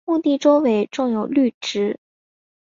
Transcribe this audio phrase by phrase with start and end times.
[0.03, 1.99] 墓地周围种有绿植。